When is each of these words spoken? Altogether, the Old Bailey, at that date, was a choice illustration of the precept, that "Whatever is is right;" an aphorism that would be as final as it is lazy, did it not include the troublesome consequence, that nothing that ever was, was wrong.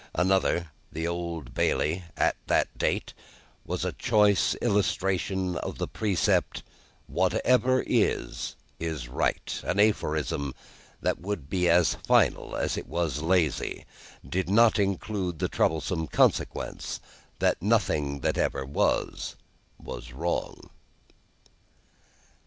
Altogether, 0.15 0.71
the 0.91 1.07
Old 1.07 1.53
Bailey, 1.53 2.05
at 2.17 2.35
that 2.47 2.75
date, 2.75 3.13
was 3.63 3.85
a 3.85 3.91
choice 3.91 4.55
illustration 4.55 5.57
of 5.57 5.77
the 5.77 5.87
precept, 5.87 6.63
that 6.63 6.65
"Whatever 7.05 7.83
is 7.85 8.55
is 8.79 9.07
right;" 9.07 9.61
an 9.63 9.79
aphorism 9.79 10.55
that 11.03 11.21
would 11.21 11.51
be 11.51 11.69
as 11.69 11.93
final 12.03 12.55
as 12.55 12.77
it 12.77 12.87
is 12.91 13.21
lazy, 13.21 13.85
did 14.27 14.49
it 14.49 14.51
not 14.51 14.79
include 14.79 15.37
the 15.37 15.47
troublesome 15.47 16.07
consequence, 16.07 16.99
that 17.37 17.61
nothing 17.61 18.21
that 18.21 18.39
ever 18.39 18.65
was, 18.65 19.35
was 19.77 20.13
wrong. 20.13 20.71